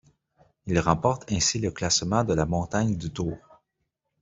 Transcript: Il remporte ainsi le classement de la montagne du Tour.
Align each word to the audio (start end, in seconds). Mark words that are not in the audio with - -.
Il 0.65 0.79
remporte 0.79 1.31
ainsi 1.31 1.59
le 1.59 1.69
classement 1.69 2.23
de 2.23 2.33
la 2.33 2.47
montagne 2.47 2.97
du 2.97 3.11
Tour. 3.11 3.37